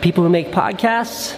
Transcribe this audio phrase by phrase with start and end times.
[0.00, 1.36] people who make podcasts,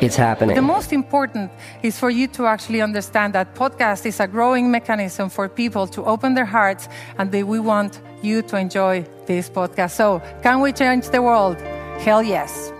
[0.00, 0.56] it's happening.
[0.56, 1.50] The most important
[1.82, 6.04] is for you to actually understand that podcast is a growing mechanism for people to
[6.04, 6.88] open their hearts
[7.18, 9.92] and that we want you to enjoy this podcast.
[9.92, 11.56] So, can we change the world?
[11.98, 12.72] Hell yes.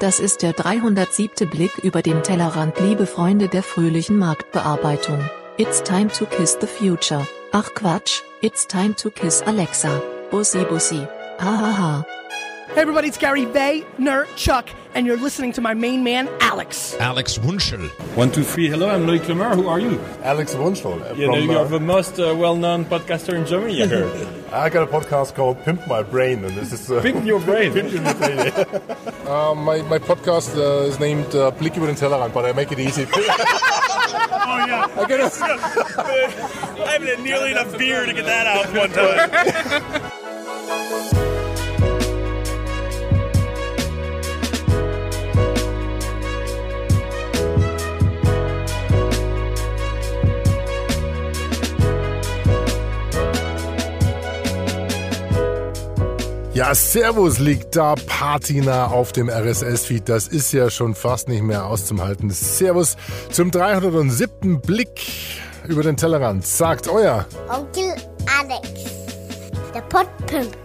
[0.00, 1.50] Das ist der 307.
[1.50, 5.18] Blick über den Tellerrand, liebe Freunde der fröhlichen Marktbearbeitung.
[5.58, 7.26] It's time to kiss the future.
[7.52, 10.00] Ach Quatsch, it's time to kiss Alexa.
[10.30, 11.06] Bussi bussi.
[11.40, 12.04] Ha ha ha.
[12.74, 16.94] Hey everybody, it's Gary Vay, Ner, Chuck, and you're listening to my main man, Alex.
[17.00, 17.88] Alex Wunschel.
[18.14, 18.68] One, two, three.
[18.68, 19.54] Hello, I'm Loic Lemar.
[19.54, 19.98] Who are you?
[20.22, 21.16] Alex Wunschel.
[21.16, 24.28] You know, you're the most uh, well-known podcaster in Germany, I heard.
[24.52, 26.90] I got a podcast called Pimp My Brain, and this is...
[26.90, 27.72] Uh, Pimp Your Brain.
[27.74, 28.64] Pimp Your Brain, yeah.
[29.26, 32.70] uh, my, my podcast uh, is named uh, Blick über den Tellerrand, but I make
[32.70, 33.06] it easy.
[33.10, 34.86] oh, yeah.
[34.94, 35.24] I, get a,
[36.84, 40.07] I haven't had nearly enough beer to get that out one time.
[56.58, 60.08] Ja, Servus liegt da Patina auf dem RSS-Feed.
[60.08, 62.30] Das ist ja schon fast nicht mehr auszuhalten.
[62.30, 62.96] Servus
[63.30, 64.60] zum 307.
[64.60, 65.00] Blick
[65.68, 66.44] über den Tellerrand.
[66.44, 67.94] Sagt euer Onkel
[68.40, 68.70] Alex,
[69.72, 70.56] der Podpimp.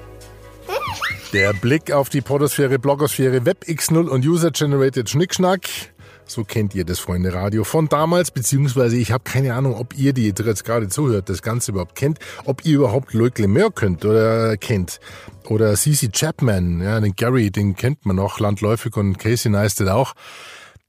[1.31, 5.61] Der Blick auf die Podosphäre, Blogosphäre, WebX0 und User-Generated Schnickschnack.
[6.25, 10.13] So kennt ihr das Freunde Radio von damals, beziehungsweise ich habe keine Ahnung, ob ihr,
[10.13, 14.57] die jetzt gerade zuhört, das Ganze überhaupt kennt, ob ihr überhaupt Loic Lemeur könnt oder
[14.57, 14.99] kennt.
[15.49, 20.13] Oder CC Chapman, ja, den Gary, den kennt man noch, landläufig und Casey Neistat auch.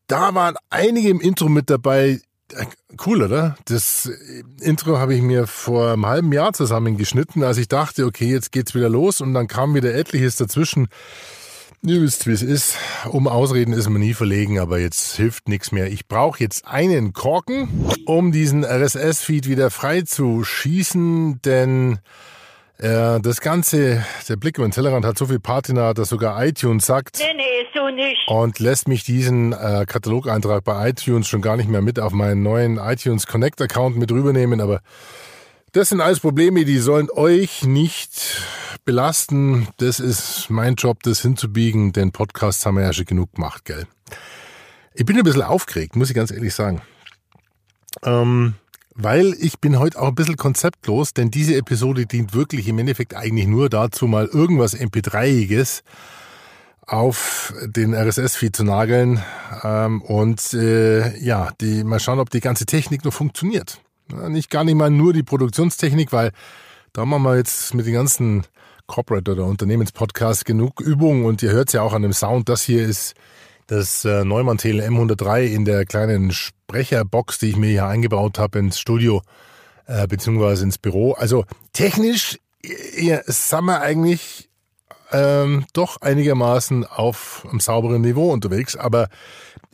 [0.06, 2.20] Da waren einige im Intro mit dabei.
[3.04, 3.56] Cool, oder?
[3.64, 4.10] Das
[4.60, 8.74] Intro habe ich mir vor einem halben Jahr zusammengeschnitten, als ich dachte, okay, jetzt geht's
[8.74, 10.88] wieder los und dann kam wieder etliches dazwischen.
[11.86, 12.78] Ihr wisst, wie es ist.
[13.10, 15.92] Um Ausreden ist man nie verlegen, aber jetzt hilft nichts mehr.
[15.92, 17.68] Ich brauche jetzt einen Korken,
[18.06, 21.98] um diesen RSS-Feed wieder frei zu schießen, denn
[22.78, 26.86] äh, das Ganze, der Blick über den Tellerrand hat so viel Patina, dass sogar iTunes
[26.86, 27.18] sagt.
[27.18, 28.28] Nee, nee, so nicht.
[28.28, 32.42] Und lässt mich diesen äh, Katalogeintrag bei iTunes schon gar nicht mehr mit auf meinen
[32.42, 34.80] neuen iTunes Connect Account mit rübernehmen, aber
[35.72, 38.40] das sind alles Probleme, die sollen euch nicht
[38.84, 39.68] belasten.
[39.78, 43.86] Das ist mein Job, das hinzubiegen, denn Podcasts haben wir ja schon genug gemacht, gell?
[44.94, 46.82] Ich bin ein bisschen aufgeregt, muss ich ganz ehrlich sagen.
[48.04, 48.54] Ähm,
[48.94, 53.14] weil ich bin heute auch ein bisschen konzeptlos, denn diese Episode dient wirklich im Endeffekt
[53.14, 55.82] eigentlich nur dazu, mal irgendwas MP3iges
[56.86, 59.22] auf den RSS-Feed zu nageln
[59.62, 63.80] ähm, und äh, ja, die, mal schauen, ob die ganze Technik noch funktioniert.
[64.28, 66.30] Nicht gar nicht mal nur die Produktionstechnik, weil
[66.92, 68.44] da machen wir jetzt mit den ganzen
[68.86, 72.48] Corporate oder Unternehmenspodcasts genug Übung und ihr hört es ja auch an dem Sound.
[72.48, 73.14] Das hier ist
[73.66, 78.58] das äh, Neumann TLM 103 in der kleinen Sprecherbox, die ich mir hier eingebaut habe
[78.58, 79.22] ins Studio
[79.86, 81.12] äh, beziehungsweise ins Büro.
[81.12, 82.38] Also technisch
[82.98, 84.48] ja, sind wir eigentlich
[85.12, 89.08] ähm, doch einigermaßen auf einem sauberen Niveau unterwegs, aber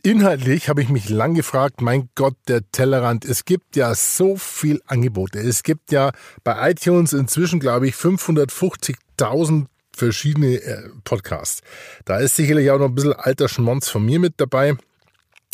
[0.03, 4.81] Inhaltlich habe ich mich lang gefragt, mein Gott, der Tellerrand, es gibt ja so viel
[4.87, 5.37] Angebote.
[5.37, 6.11] Es gibt ja
[6.43, 11.61] bei iTunes inzwischen, glaube ich, 550.000 verschiedene äh, Podcasts.
[12.05, 14.75] Da ist sicherlich auch noch ein bisschen alter Schmonz von mir mit dabei.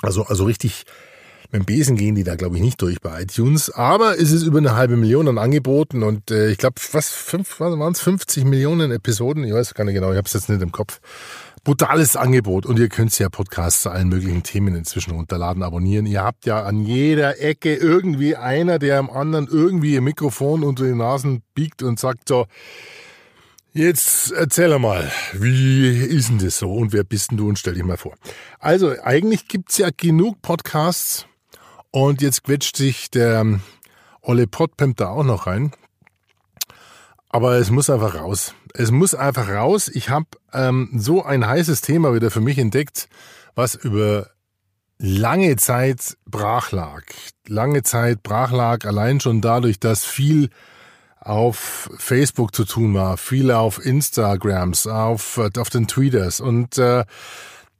[0.01, 0.85] Also, also richtig
[1.51, 3.69] mit dem Besen gehen die da, glaube ich, nicht durch bei iTunes.
[3.69, 7.59] Aber es ist über eine halbe Million an Angeboten und äh, ich glaube, was, was
[7.59, 8.01] waren es?
[8.01, 9.43] 50 Millionen Episoden?
[9.43, 10.99] Ich weiß gar nicht genau, ich habe es jetzt nicht im Kopf
[11.63, 16.05] brutales Angebot und ihr könnt ja Podcasts zu allen möglichen Themen inzwischen runterladen, abonnieren.
[16.05, 20.85] Ihr habt ja an jeder Ecke irgendwie einer, der am anderen irgendwie ihr Mikrofon unter
[20.85, 22.45] die Nasen biegt und sagt so,
[23.73, 27.75] Jetzt erzähl mal, wie ist denn das so und wer bist denn du und stell
[27.75, 28.15] dich mal vor.
[28.59, 31.27] Also eigentlich gibt's ja genug Podcasts
[31.91, 33.59] und jetzt quetscht sich der
[34.21, 35.71] Olle Podpimp da auch noch rein.
[37.29, 38.53] Aber es muss einfach raus.
[38.73, 39.89] Es muss einfach raus.
[39.89, 43.09] Ich habe ähm, so ein heißes Thema wieder für mich entdeckt,
[43.55, 44.29] was über
[44.97, 47.03] lange Zeit brach lag.
[47.47, 50.49] Lange Zeit brach lag, allein schon dadurch, dass viel
[51.19, 57.03] auf Facebook zu tun war, viel auf Instagrams, auf, auf den Tweeters und äh,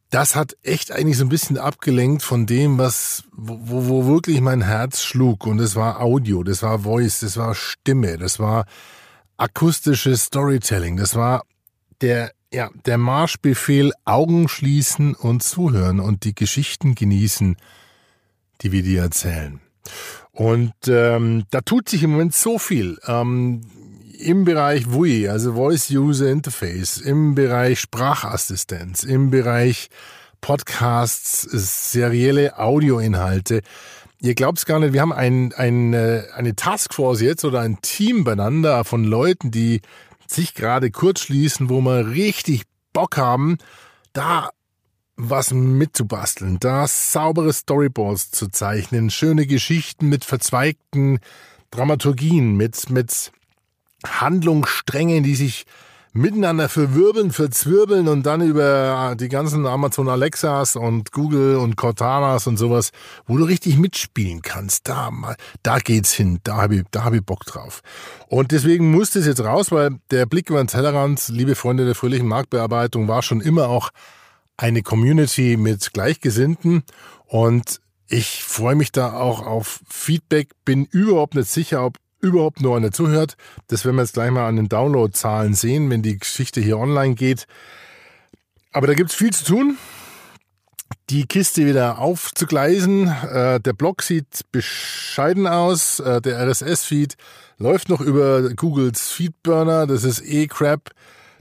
[0.10, 4.62] das hat echt eigentlich so ein bisschen abgelenkt von dem, was, wo, wo wirklich mein
[4.62, 5.46] Herz schlug.
[5.46, 8.66] Und es war Audio, das war Voice, das war Stimme, das war
[9.36, 10.98] akustisches Storytelling.
[10.98, 11.44] Das war
[12.02, 17.58] der, ja, der Marschbefehl Augen schließen und zuhören und die Geschichten genießen,
[18.62, 19.60] die wir dir erzählen.
[20.32, 22.98] Und ähm, da tut sich im Moment so viel.
[23.08, 23.62] Ähm,
[24.20, 29.90] im Bereich WUI, also Voice User Interface, im Bereich Sprachassistenz, im Bereich
[30.42, 33.62] Podcasts, serielle Audioinhalte.
[34.20, 37.82] Ihr glaubt es gar nicht, wir haben ein, ein, äh, eine Taskforce jetzt oder ein
[37.82, 39.82] Team beieinander von Leuten, die
[40.26, 43.58] sich gerade kurz schließen, wo wir richtig Bock haben,
[44.14, 44.50] da
[45.16, 51.20] was mitzubasteln, da saubere Storyboards zu zeichnen, schöne Geschichten mit verzweigten
[51.72, 53.32] Dramaturgien, mit, mit
[54.08, 55.66] Handlungssträngen, die sich
[56.18, 62.58] miteinander verwirbeln, verzwirbeln und dann über die ganzen Amazon Alexas und Google und Cortanas und
[62.58, 62.92] sowas,
[63.28, 64.88] wo du richtig mitspielen kannst.
[64.88, 65.12] Da
[65.64, 66.40] da geht's hin.
[66.44, 67.82] Da habe ich, da habe ich Bock drauf.
[68.28, 71.96] Und deswegen musste es jetzt raus, weil der Blick über den Tellerrand, liebe Freunde der
[71.96, 73.92] fröhlichen Marktbearbeitung, war schon immer auch
[74.58, 76.84] eine Community mit Gleichgesinnten
[77.26, 82.78] und ich freue mich da auch auf Feedback, bin überhaupt nicht sicher, ob überhaupt nur
[82.78, 83.36] einer zuhört.
[83.68, 87.16] Das werden wir jetzt gleich mal an den Downloadzahlen sehen, wenn die Geschichte hier online
[87.16, 87.48] geht.
[88.72, 89.78] Aber da gibt's viel zu tun.
[91.10, 93.08] Die Kiste wieder aufzugleisen.
[93.08, 96.00] Äh, der Blog sieht bescheiden aus.
[96.00, 97.16] Äh, der RSS-Feed
[97.58, 99.88] läuft noch über Googles Feedburner.
[99.88, 100.92] Das ist eh Crap.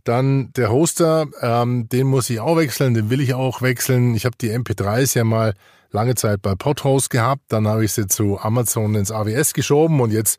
[0.05, 4.14] Dann der Hoster, ähm, den muss ich auch wechseln, den will ich auch wechseln.
[4.14, 5.55] Ich habe die MP3s ja mal
[5.96, 10.12] lange Zeit bei Podhost gehabt, dann habe ich sie zu Amazon ins AWS geschoben und
[10.12, 10.38] jetzt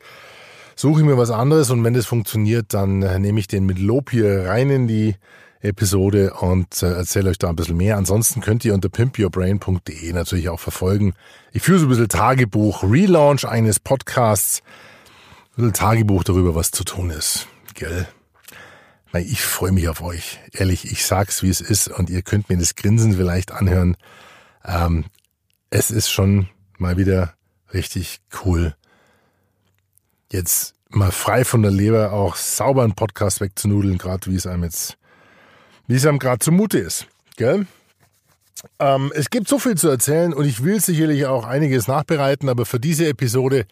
[0.76, 3.80] suche ich mir was anderes und wenn das funktioniert, dann äh, nehme ich den mit
[3.80, 5.16] Lob hier rein in die
[5.60, 7.96] Episode und äh, erzähle euch da ein bisschen mehr.
[7.96, 11.14] Ansonsten könnt ihr unter pimpyourbrain.de natürlich auch verfolgen.
[11.50, 14.62] Ich führe so ein bisschen Tagebuch, Relaunch eines Podcasts,
[15.56, 17.48] ein bisschen Tagebuch darüber, was zu tun ist.
[17.74, 18.06] Gell?
[19.14, 20.38] Ich freue mich auf euch.
[20.52, 23.96] Ehrlich, ich sag's, wie es ist und ihr könnt mir das Grinsen vielleicht anhören.
[24.64, 25.06] Ähm,
[25.70, 26.48] es ist schon
[26.78, 27.34] mal wieder
[27.72, 28.74] richtig cool,
[30.32, 34.64] jetzt mal frei von der Leber auch sauber einen Podcast wegzunudeln, gerade wie es einem
[34.64, 34.96] jetzt,
[35.86, 37.06] wie es einem gerade zumute ist.
[37.36, 37.66] Gell?
[38.78, 42.66] Ähm, es gibt so viel zu erzählen und ich will sicherlich auch einiges nachbereiten, aber
[42.66, 43.66] für diese Episode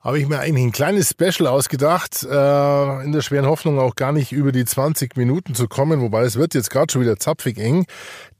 [0.00, 4.12] habe ich mir eigentlich ein kleines Special ausgedacht, äh, in der schweren Hoffnung auch gar
[4.12, 7.58] nicht über die 20 Minuten zu kommen, wobei es wird jetzt gerade schon wieder zapfig
[7.58, 7.86] eng,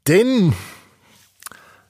[0.07, 0.53] denn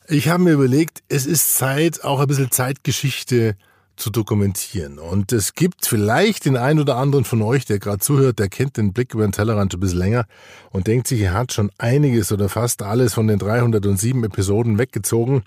[0.07, 3.56] ich habe mir überlegt, es ist Zeit, auch ein bisschen Zeitgeschichte
[3.98, 5.00] zu dokumentieren.
[5.00, 8.77] Und es gibt vielleicht den einen oder anderen von euch, der gerade zuhört, der kennt
[8.77, 10.25] den Blick über den Tellerrand ein bisschen länger
[10.69, 15.44] und denkt sich, er hat schon einiges oder fast alles von den 307 Episoden weggezogen.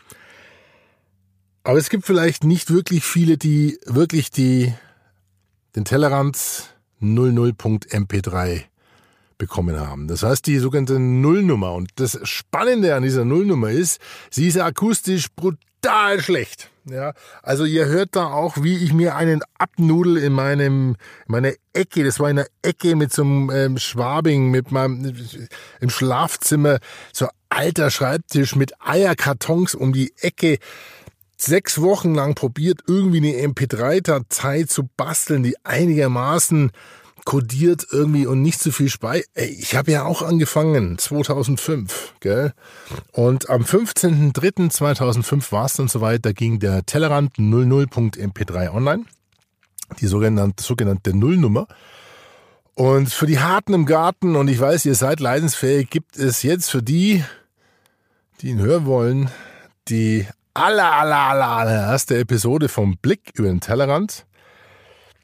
[1.62, 4.74] Aber es gibt vielleicht nicht wirklich viele, die wirklich die,
[5.76, 8.64] den Tellerrand 00.mp3
[9.40, 10.06] bekommen haben.
[10.06, 11.72] Das heißt, die sogenannte Nullnummer.
[11.72, 14.00] Und das Spannende an dieser Nullnummer ist,
[14.30, 16.70] sie ist akustisch brutal schlecht.
[16.84, 20.96] Ja, also ihr hört da auch, wie ich mir einen abnudel in meinem,
[21.26, 22.04] in meiner Ecke.
[22.04, 25.14] Das war in einer Ecke mit so einem ähm, Schwabing, mit meinem,
[25.80, 26.78] im Schlafzimmer,
[27.12, 30.58] so alter Schreibtisch mit Eierkartons um die Ecke
[31.36, 36.70] sechs Wochen lang probiert, irgendwie eine MP3-Datei zu basteln, die einigermaßen
[37.24, 39.24] kodiert irgendwie und nicht zu viel Spei.
[39.34, 42.52] Ich habe ja auch angefangen, 2005, gell?
[43.12, 49.04] Und am 15.03.2005 war es dann soweit, da ging der Tellerrand 00.mp3 online,
[50.00, 51.66] die sogenannte, sogenannte Nullnummer.
[52.74, 56.70] Und für die Harten im Garten, und ich weiß, ihr seid leidensfähig, gibt es jetzt
[56.70, 57.24] für die,
[58.40, 59.30] die ihn hören wollen,
[59.88, 64.26] die aller, aller, aller, aller erste Episode vom Blick über den Tellerrand.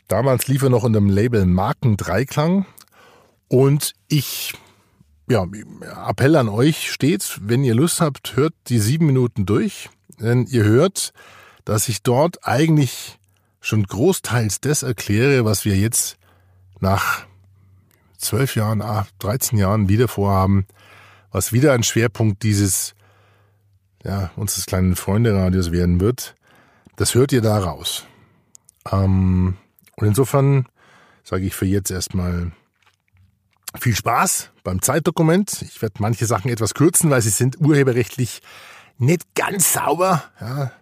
[0.08, 2.66] Damals lief er noch unter dem Label Marken Dreiklang.
[3.48, 4.54] Und ich,
[5.28, 5.46] ja,
[6.08, 9.88] Appell an euch stets, wenn ihr Lust habt, hört die sieben Minuten durch.
[10.20, 11.12] Denn ihr hört,
[11.64, 13.18] dass ich dort eigentlich
[13.60, 16.16] schon großteils das erkläre, was wir jetzt
[16.80, 17.26] nach
[18.16, 18.82] zwölf Jahren,
[19.18, 20.66] 13 Jahren wieder vorhaben,
[21.32, 22.94] was wieder ein Schwerpunkt dieses,
[24.04, 26.34] ja, unseres kleinen Freunde-Radios werden wird.
[26.96, 28.04] Das hört ihr da raus.
[28.90, 29.56] Ähm,
[29.96, 30.66] und insofern
[31.24, 32.52] sage ich für jetzt erstmal
[33.78, 35.62] viel Spaß beim Zeitdokument.
[35.62, 38.40] Ich werde manche Sachen etwas kürzen, weil sie sind urheberrechtlich
[38.98, 40.22] nicht ganz sauber.
[40.40, 40.72] Ja,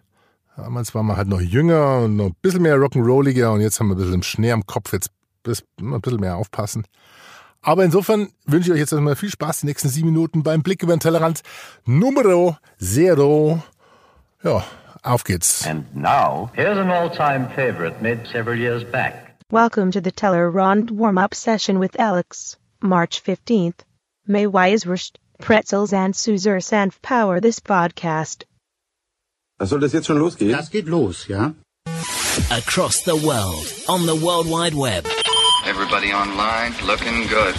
[0.56, 3.88] damals waren wir halt noch jünger und noch ein bisschen mehr Rock'n'Rolliger und jetzt haben
[3.88, 4.92] wir ein bisschen Schnee am Kopf.
[4.92, 5.11] Jetzt
[5.47, 6.85] ein bisschen mehr aufpassen.
[7.61, 10.83] Aber insofern wünsche ich euch jetzt erstmal viel Spaß die nächsten sieben Minuten beim Blick
[10.83, 11.40] über den Tellerrand.
[11.87, 13.62] Numero Zero.
[14.42, 14.62] Ja,
[15.04, 15.66] Auf geht's.
[15.66, 19.37] And now, here's an all-time favorite made several years back.
[19.50, 23.80] Welcome to the Tellerrand warm-up session with Alex, March 15th.
[24.26, 28.44] May Weiswurst, Pretzels and Caesar Sanf power this podcast.
[29.62, 30.52] Soll das jetzt schon losgehen?
[30.52, 31.52] Das geht los, ja.
[32.50, 35.06] Across the world, on the World Wide Web.
[35.66, 37.54] Everybody online looking good.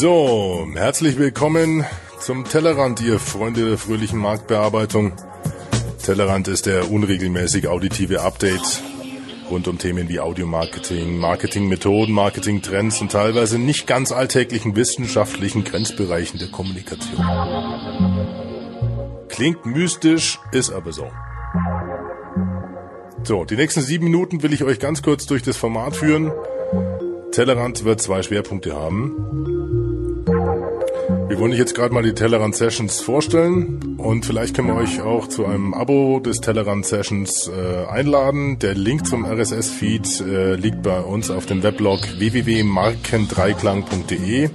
[0.00, 1.84] So, herzlich willkommen
[2.20, 5.14] zum Tellerrand, ihr Freunde der fröhlichen Marktbearbeitung.
[6.00, 8.80] Tellerrand ist der unregelmäßig auditive Update
[9.50, 16.52] rund um Themen wie Audiomarketing, Marketingmethoden, Marketingtrends und teilweise nicht ganz alltäglichen wissenschaftlichen Grenzbereichen der
[16.52, 17.26] Kommunikation.
[19.28, 21.10] Klingt mystisch, ist aber so.
[23.24, 26.30] So, die nächsten sieben Minuten will ich euch ganz kurz durch das Format führen.
[27.32, 29.77] Tellerrand wird zwei Schwerpunkte haben.
[31.28, 35.02] Wir wollen euch jetzt gerade mal die Tellerrand Sessions vorstellen und vielleicht können wir euch
[35.02, 38.58] auch zu einem Abo des Tellerrand Sessions äh, einladen.
[38.60, 44.48] Der Link zum RSS-Feed äh, liegt bei uns auf dem Weblog www.markendreiklang.de.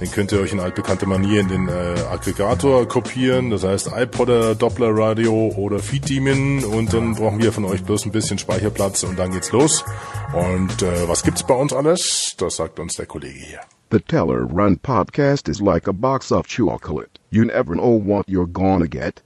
[0.00, 4.54] Den könnt ihr euch in altbekannter Manier in den äh, Aggregator kopieren, das heißt iPodder,
[4.54, 9.02] Doppler Radio oder Feed Demon und dann brauchen wir von euch bloß ein bisschen Speicherplatz
[9.02, 9.84] und dann geht's los.
[10.32, 12.36] Und äh, was gibt's bei uns alles?
[12.38, 13.58] Das sagt uns der Kollege hier.
[13.88, 17.20] The Teller Run podcast is like a box of chocolate.
[17.30, 19.22] You never know what you're gonna get,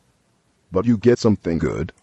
[0.70, 1.94] but you get something good.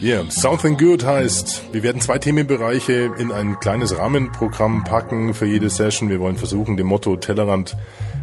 [0.00, 5.68] Yeah, Something Good heißt, wir werden zwei Themenbereiche in ein kleines Rahmenprogramm packen für jede
[5.68, 6.08] Session.
[6.08, 7.76] Wir wollen versuchen, dem Motto Tellerrand,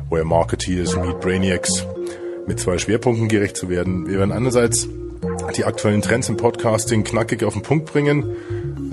[0.09, 1.85] where Marketeers meet Brainiacs,
[2.47, 4.07] mit zwei Schwerpunkten gerecht zu werden.
[4.07, 4.87] Wir werden einerseits
[5.57, 8.35] die aktuellen Trends im Podcasting knackig auf den Punkt bringen.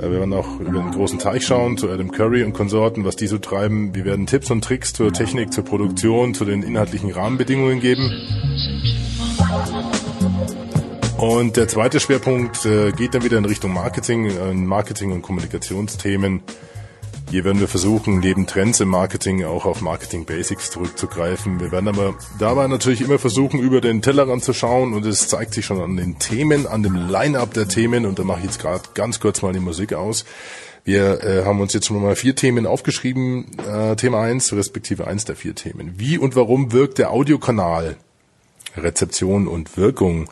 [0.02, 3.28] Wir werden auch über den großen Teich schauen, zu Adam Curry und Konsorten, was die
[3.28, 3.94] so treiben.
[3.94, 8.10] Wir werden Tipps und Tricks zur Technik, zur Produktion, zu den inhaltlichen Rahmenbedingungen geben.
[11.18, 16.42] Und der zweite Schwerpunkt äh, geht dann wieder in Richtung Marketing, äh, Marketing und Kommunikationsthemen.
[17.32, 21.60] Hier werden wir versuchen, neben Trends im Marketing auch auf Marketing Basics zurückzugreifen.
[21.60, 25.54] Wir werden aber dabei natürlich immer versuchen, über den Tellerrand zu schauen und es zeigt
[25.54, 28.60] sich schon an den Themen, an dem Line-up der Themen und da mache ich jetzt
[28.60, 30.26] gerade ganz kurz mal die Musik aus.
[30.84, 33.46] Wir äh, haben uns jetzt schon mal vier Themen aufgeschrieben.
[33.66, 35.94] Äh, Thema eins respektive eins der vier Themen.
[35.96, 37.96] Wie und warum wirkt der Audiokanal?
[38.76, 40.28] Rezeption und Wirkung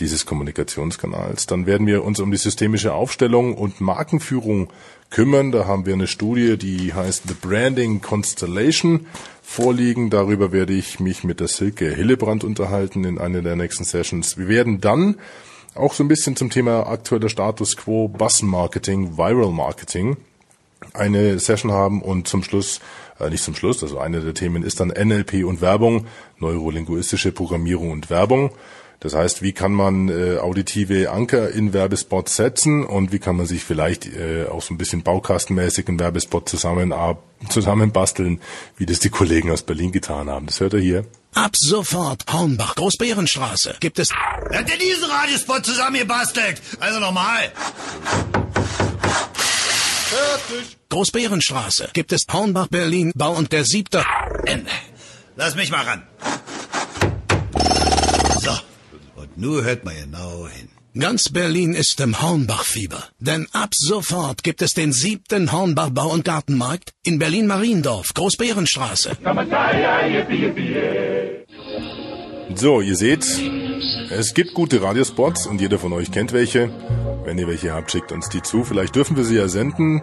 [0.00, 1.46] dieses Kommunikationskanals.
[1.46, 4.68] Dann werden wir uns um die systemische Aufstellung und Markenführung
[5.10, 5.52] kümmern.
[5.52, 9.06] Da haben wir eine Studie, die heißt The Branding Constellation
[9.42, 10.10] vorliegen.
[10.10, 14.36] Darüber werde ich mich mit der Silke Hillebrand unterhalten in einer der nächsten Sessions.
[14.38, 15.16] Wir werden dann
[15.74, 20.16] auch so ein bisschen zum Thema aktueller Status quo Bus Marketing, Viral Marketing
[20.94, 22.80] eine Session haben und zum Schluss,
[23.18, 26.06] äh, nicht zum Schluss, also eine der Themen ist dann NLP und Werbung,
[26.38, 28.50] neurolinguistische Programmierung und Werbung.
[29.00, 33.46] Das heißt, wie kann man äh, auditive Anker in Werbespots setzen und wie kann man
[33.46, 36.92] sich vielleicht äh, auch so ein bisschen baukastenmäßig einen Werbespot zusammen,
[37.48, 38.40] zusammenbasteln,
[38.76, 40.46] wie das die Kollegen aus Berlin getan haben.
[40.46, 41.04] Das hört ihr hier.
[41.34, 43.76] Ab sofort Hornbach, Großbärenstraße.
[43.78, 44.08] Gibt es...
[44.48, 46.60] Wer hat denn diesen Radiospot zusammengebastelt?
[46.80, 47.52] Also nochmal.
[50.08, 50.76] Fertig.
[50.88, 51.90] Großbärenstraße.
[51.92, 54.02] Gibt es Hornbach, Berlin, Bau und der siebte...
[54.44, 54.70] Ende.
[55.36, 56.02] Lass mich mal ran.
[59.40, 60.68] Nur hört man genau hin.
[60.98, 63.04] Ganz Berlin ist im Hornbach-Fieber.
[63.20, 69.16] Denn ab sofort gibt es den siebten Hornbach Bau- und Gartenmarkt in Berlin-Mariendorf, Großbärenstraße.
[72.56, 73.24] So, ihr seht,
[74.10, 76.70] es gibt gute Radiospots und jeder von euch kennt welche.
[77.24, 78.64] Wenn ihr welche habt, schickt uns die zu.
[78.64, 80.02] Vielleicht dürfen wir sie ja senden.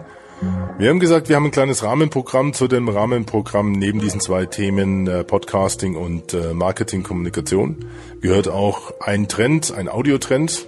[0.78, 5.06] Wir haben gesagt, wir haben ein kleines Rahmenprogramm zu dem Rahmenprogramm neben diesen zwei Themen
[5.06, 7.86] äh, Podcasting und äh, Marketing Kommunikation
[8.20, 10.66] gehört auch ein Trend, ein Audiotrend.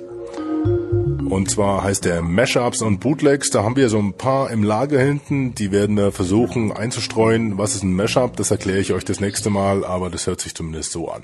[1.28, 3.50] Und zwar heißt der Mashups und Bootlegs.
[3.50, 5.54] Da haben wir so ein paar im Lager hinten.
[5.54, 7.58] Die werden wir versuchen einzustreuen.
[7.58, 8.36] Was ist ein Mashup?
[8.36, 11.22] Das erkläre ich euch das nächste Mal, aber das hört sich zumindest so an.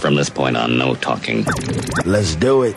[0.00, 1.46] From this point on, no talking.
[2.04, 2.76] Let's do it.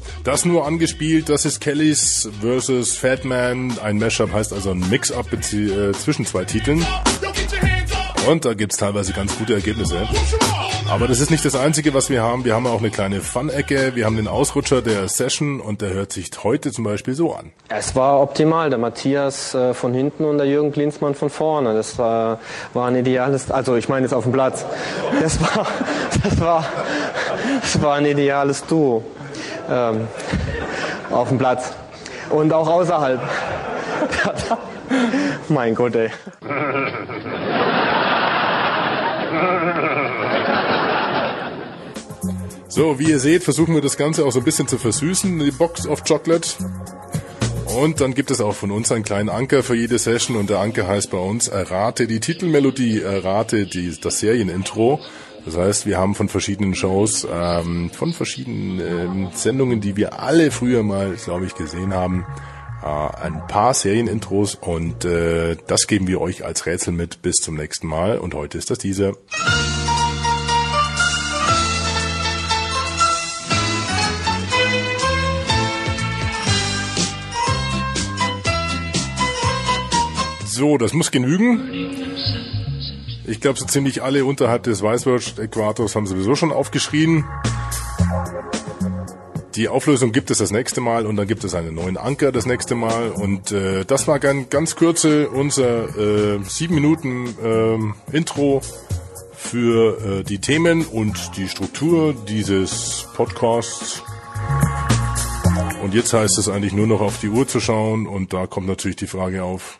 [0.23, 3.77] das nur angespielt, das ist Kellys versus Fatman.
[3.83, 6.85] Ein Mashup heißt also ein Mix-up äh, zwischen zwei Titeln.
[8.29, 10.07] Und da gibt's teilweise ganz gute Ergebnisse.
[10.89, 12.45] Aber das ist nicht das Einzige, was wir haben.
[12.45, 13.95] Wir haben auch eine kleine Fun-Ecke.
[13.95, 17.51] Wir haben den Ausrutscher der Session und der hört sich heute zum Beispiel so an.
[17.69, 18.69] Es war optimal.
[18.69, 21.73] Der Matthias äh, von hinten und der Jürgen Klinsmann von vorne.
[21.73, 22.39] Das war,
[22.73, 24.65] war ein ideales, also ich meine jetzt auf dem Platz.
[25.19, 25.65] Das war,
[26.23, 26.65] das war,
[27.61, 29.03] das war ein ideales Duo.
[29.69, 30.07] Ähm,
[31.09, 31.73] auf dem Platz.
[32.29, 33.19] Und auch außerhalb.
[35.49, 36.09] mein Gott, ey.
[42.67, 45.51] So, wie ihr seht, versuchen wir das Ganze auch so ein bisschen zu versüßen, die
[45.51, 46.47] Box of Chocolate.
[47.75, 50.59] Und dann gibt es auch von uns einen kleinen Anker für jede Session und der
[50.59, 54.99] Anker heißt bei uns Errate die Titelmelodie, errate die, das Serienintro.
[55.45, 60.51] Das heißt, wir haben von verschiedenen Shows, ähm, von verschiedenen ähm, Sendungen, die wir alle
[60.51, 62.25] früher mal, glaube ich, gesehen haben,
[62.83, 67.55] äh, ein paar Serienintros und äh, das geben wir euch als Rätsel mit bis zum
[67.55, 69.13] nächsten Mal und heute ist das diese.
[80.45, 82.60] So, das muss genügen.
[83.31, 87.23] Ich glaube, so ziemlich alle unterhalb des Weißwurst-Äquators haben sowieso schon aufgeschrien.
[89.55, 92.45] Die Auflösung gibt es das nächste Mal und dann gibt es einen neuen Anker das
[92.45, 93.09] nächste Mal.
[93.09, 98.61] Und äh, das war ganz, ganz kürze unser äh, sieben Minuten äh, Intro
[99.33, 104.03] für äh, die Themen und die Struktur dieses Podcasts.
[105.81, 108.67] Und jetzt heißt es eigentlich nur noch auf die Uhr zu schauen und da kommt
[108.67, 109.77] natürlich die Frage auf.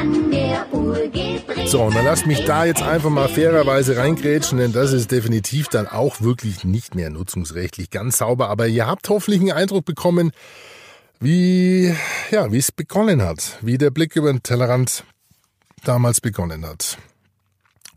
[0.00, 1.68] Wer hat an der Uhr gedreht?
[1.68, 5.68] So, und dann lasst mich da jetzt einfach mal fairerweise reingrätschen, denn das ist definitiv
[5.68, 8.48] dann auch wirklich nicht mehr nutzungsrechtlich ganz sauber.
[8.48, 10.32] Aber ihr habt hoffentlich einen Eindruck bekommen,
[11.18, 11.94] wie,
[12.30, 15.04] ja, wie es begonnen hat, wie der Blick über den Tellerrand
[15.84, 16.96] damals begonnen hat.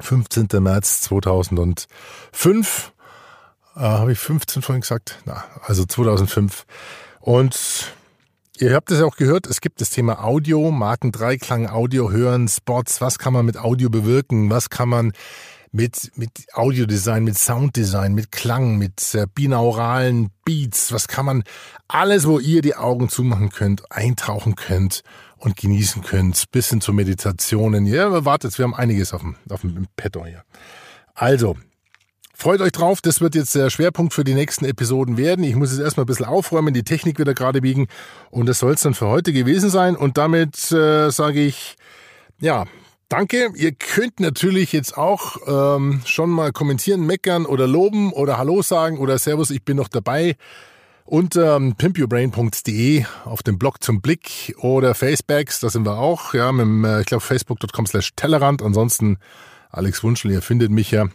[0.01, 0.47] 15.
[0.59, 2.91] März 2005
[3.75, 5.19] äh, habe ich 15 vorhin gesagt?
[5.25, 6.65] Na, also 2005.
[7.21, 7.93] Und
[8.57, 13.01] ihr habt es ja auch gehört, es gibt das Thema Audio, Markendreiklang, Audio hören, Spots,
[13.01, 15.13] was kann man mit Audio bewirken, was kann man
[15.71, 21.43] mit, mit Audiodesign, mit Sounddesign, mit Klang, mit äh, binauralen Beats, was kann man,
[21.87, 25.01] alles, wo ihr die Augen zumachen könnt, eintauchen könnt
[25.37, 27.87] und genießen könnt, bis hin zu Meditationen.
[27.87, 30.43] Ja, wartet, wir haben einiges auf dem, auf dem Petto hier.
[31.15, 31.57] Also,
[32.35, 35.43] Freut euch drauf, das wird jetzt der Schwerpunkt für die nächsten Episoden werden.
[35.43, 37.87] Ich muss jetzt erstmal ein bisschen aufräumen, die Technik wieder gerade biegen
[38.31, 39.95] und das soll es dann für heute gewesen sein.
[39.95, 41.77] Und damit äh, sage ich,
[42.39, 42.65] ja,
[43.07, 43.51] danke.
[43.55, 48.97] Ihr könnt natürlich jetzt auch ähm, schon mal kommentieren, meckern oder loben oder Hallo sagen
[48.97, 50.35] oder Servus, ich bin noch dabei
[51.05, 56.51] unter ähm, pimpyourbrain.de auf dem Blog zum Blick oder Facebacks, da sind wir auch, ja,
[56.51, 58.63] mit dem, äh, ich glaube facebook.com slash Tellerrand.
[58.63, 59.17] Ansonsten
[59.69, 61.07] Alex Wunschel, ihr findet mich ja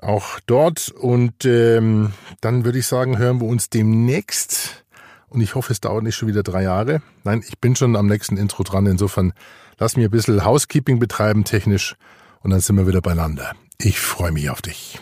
[0.00, 0.88] auch dort.
[0.90, 4.84] Und ähm, dann würde ich sagen, hören wir uns demnächst.
[5.28, 7.02] Und ich hoffe, es dauert nicht schon wieder drei Jahre.
[7.24, 8.86] Nein, ich bin schon am nächsten Intro dran.
[8.86, 9.32] Insofern
[9.78, 11.96] lass mir ein bisschen Housekeeping betreiben, technisch.
[12.42, 13.54] Und dann sind wir wieder beieinander.
[13.78, 14.98] Ich freue mich auf dich.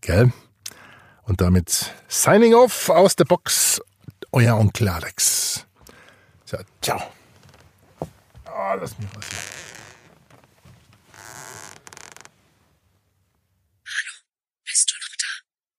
[0.00, 0.32] Gell?
[1.22, 3.80] Und damit signing off aus der Box.
[4.32, 5.66] Euer Onkel Alex.
[6.44, 7.02] So, ciao.
[8.00, 9.38] Oh, lass mich was hier.
[14.64, 15.32] Bist du noch da?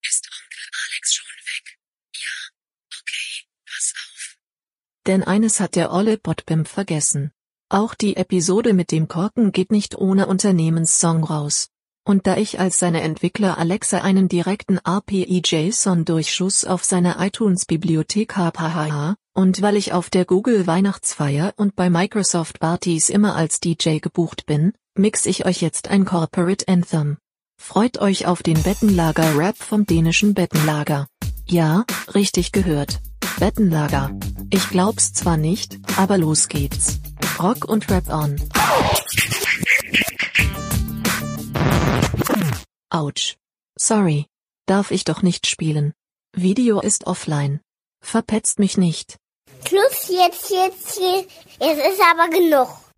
[0.09, 1.77] Ist Onkel Alex schon weg?
[2.15, 2.35] Ja?
[2.99, 4.37] Okay, pass auf.
[5.07, 7.31] Denn eines hat der olle Botbimp vergessen.
[7.69, 11.69] Auch die Episode mit dem Korken geht nicht ohne Unternehmenssong raus.
[12.05, 19.61] Und da ich als seine Entwickler Alexa einen direkten API-JSON-Durchschuss auf seine iTunes-Bibliothek habe, und
[19.61, 24.73] weil ich auf der Google Weihnachtsfeier und bei Microsoft Partys immer als DJ gebucht bin,
[24.95, 27.17] mix ich euch jetzt ein Corporate Anthem.
[27.57, 31.07] Freut euch auf den Bettenlager-Rap vom dänischen Bettenlager.
[31.45, 32.99] Ja, richtig gehört.
[33.39, 34.17] Bettenlager.
[34.49, 36.99] Ich glaub's zwar nicht, aber los geht's.
[37.39, 38.41] Rock und Rap on.
[42.89, 43.35] Autsch.
[43.77, 44.25] Sorry.
[44.65, 45.93] Darf ich doch nicht spielen.
[46.35, 47.61] Video ist offline.
[48.01, 49.17] Verpetzt mich nicht.
[49.67, 51.31] Schluss jetzt, jetzt, jetzt.
[51.59, 52.67] Jetzt ist aber genug.